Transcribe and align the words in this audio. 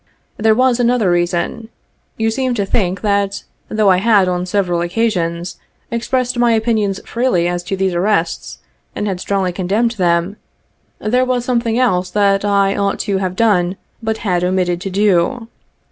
There 0.35 0.55
was 0.55 0.79
another 0.79 1.11
reason. 1.11 1.69
You 2.17 2.31
seemed 2.31 2.55
to 2.55 2.65
think 2.65 3.01
that, 3.01 3.43
though 3.69 3.91
I 3.91 3.97
had 3.97 4.27
on 4.27 4.47
several 4.47 4.81
occasions 4.81 5.57
expressed 5.91 6.39
my 6.39 6.53
opinions 6.53 6.99
freely 7.05 7.47
as 7.47 7.61
to 7.65 7.75
these 7.77 7.93
arrests, 7.93 8.57
and 8.95 9.07
had 9.07 9.19
strongly 9.19 9.51
condemned 9.51 9.91
them, 9.91 10.37
there 10.97 11.23
was 11.23 11.45
something 11.45 11.77
else 11.77 12.09
that 12.09 12.43
I 12.43 12.75
ought 12.75 12.97
to 13.01 13.19
have 13.19 13.35
done, 13.35 13.75
but 14.01 14.17
had 14.25 14.43
omitted 14.43 14.81
to 14.81 14.89
do. 14.89 15.49